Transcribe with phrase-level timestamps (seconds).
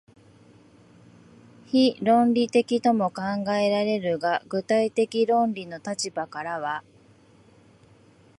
[1.67, 3.21] 非論理的とも考
[3.53, 6.83] えられるが、具体的論理の立場からは、